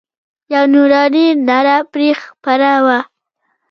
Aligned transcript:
یوه 0.53 0.65
نوراني 0.73 1.25
رڼا 1.47 1.77
پرې 1.91 2.09
خپره 2.23 2.71
وه. 2.85 2.99